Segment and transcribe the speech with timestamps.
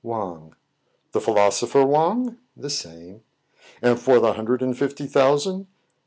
[0.03, 0.55] "Wang.""
[1.11, 3.21] The philosopher Wang?" "The same."
[3.83, 5.67] "And for the hundred and fifty thousand?"